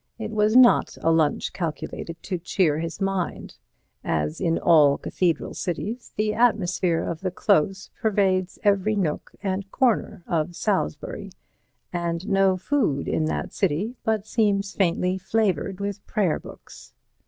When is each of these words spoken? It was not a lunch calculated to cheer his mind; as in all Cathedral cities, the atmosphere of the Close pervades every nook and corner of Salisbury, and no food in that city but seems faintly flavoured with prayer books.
It 0.17 0.31
was 0.31 0.55
not 0.55 0.97
a 1.03 1.11
lunch 1.11 1.53
calculated 1.53 2.17
to 2.23 2.39
cheer 2.39 2.79
his 2.79 2.99
mind; 2.99 3.57
as 4.03 4.41
in 4.41 4.57
all 4.57 4.97
Cathedral 4.97 5.53
cities, 5.53 6.11
the 6.17 6.33
atmosphere 6.33 7.03
of 7.03 7.21
the 7.21 7.29
Close 7.29 7.91
pervades 8.01 8.57
every 8.63 8.95
nook 8.95 9.31
and 9.43 9.69
corner 9.69 10.23
of 10.25 10.55
Salisbury, 10.55 11.29
and 11.93 12.27
no 12.27 12.57
food 12.57 13.07
in 13.07 13.25
that 13.25 13.53
city 13.53 13.95
but 14.03 14.25
seems 14.25 14.73
faintly 14.73 15.19
flavoured 15.19 15.79
with 15.79 16.03
prayer 16.07 16.39
books. 16.39 16.95